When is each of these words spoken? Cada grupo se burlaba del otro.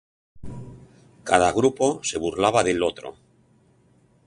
Cada 1.29 1.51
grupo 1.51 1.99
se 2.03 2.17
burlaba 2.17 2.63
del 2.63 2.81
otro. 2.81 3.13